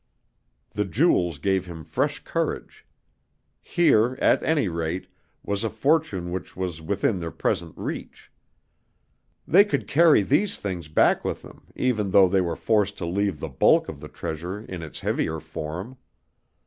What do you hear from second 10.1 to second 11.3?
these things back